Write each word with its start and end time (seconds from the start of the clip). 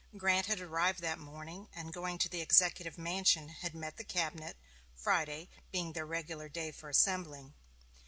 Grant 0.17 0.47
had 0.47 0.59
arrived 0.59 1.01
that 1.01 1.19
morning, 1.19 1.67
and, 1.75 1.93
going 1.93 2.17
to 2.17 2.27
the 2.27 2.41
Executive 2.41 2.97
Mansion, 2.97 3.49
had 3.49 3.75
met 3.75 3.97
the 3.97 4.03
cabinet, 4.03 4.57
Friday 4.95 5.47
being 5.71 5.93
their 5.93 6.07
regular 6.07 6.49
day 6.49 6.71
for 6.71 6.89
assembling. 6.89 7.53